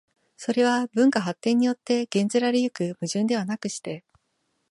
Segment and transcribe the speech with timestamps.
[0.35, 4.03] それは文化発展によって減ぜられ行く矛盾ではなくして、